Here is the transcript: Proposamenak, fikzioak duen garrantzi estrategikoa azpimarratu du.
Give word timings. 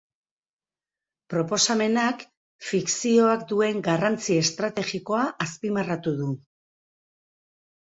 Proposamenak, 1.33 2.23
fikzioak 2.69 3.45
duen 3.53 3.85
garrantzi 3.89 4.39
estrategikoa 4.47 5.29
azpimarratu 5.49 6.17
du. 6.25 6.35